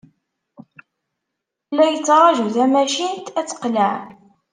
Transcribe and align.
La 1.75 1.85
yettṛaju 1.87 2.47
tamacint 2.55 3.27
ad 3.39 3.45
teqleɛ. 3.49 3.93